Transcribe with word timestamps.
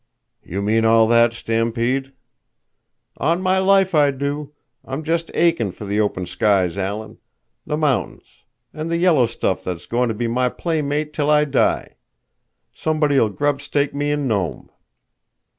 "You 0.43 0.63
mean 0.63 0.83
all 0.83 1.07
that, 1.09 1.31
Stampede?" 1.33 2.13
"On 3.17 3.39
my 3.39 3.59
life, 3.59 3.93
I 3.93 4.09
do. 4.09 4.51
I'm 4.83 5.03
just 5.03 5.29
aching 5.35 5.71
for 5.71 5.85
the 5.85 5.99
open 5.99 6.25
skies, 6.25 6.75
Alan. 6.75 7.19
The 7.67 7.77
mountains. 7.77 8.41
And 8.73 8.89
the 8.89 8.97
yellow 8.97 9.27
stuff 9.27 9.63
that's 9.63 9.85
going 9.85 10.09
to 10.09 10.15
be 10.15 10.27
my 10.27 10.49
playmate 10.49 11.13
till 11.13 11.29
I 11.29 11.45
die. 11.45 11.97
Somebody'll 12.73 13.29
grub 13.29 13.61
stake 13.61 13.93
me 13.93 14.09
in 14.09 14.27
Nome." 14.27 14.71